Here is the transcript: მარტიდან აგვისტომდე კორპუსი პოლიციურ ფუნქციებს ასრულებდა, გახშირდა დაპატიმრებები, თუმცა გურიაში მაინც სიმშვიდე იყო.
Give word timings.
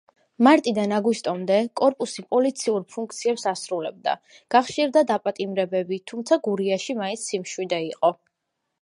მარტიდან 0.45 0.93
აგვისტომდე 0.99 1.57
კორპუსი 1.81 2.23
პოლიციურ 2.35 2.87
ფუნქციებს 2.95 3.45
ასრულებდა, 3.53 4.17
გახშირდა 4.57 5.07
დაპატიმრებები, 5.15 6.03
თუმცა 6.13 6.43
გურიაში 6.51 7.01
მაინც 7.05 7.31
სიმშვიდე 7.31 7.85
იყო. 7.95 8.17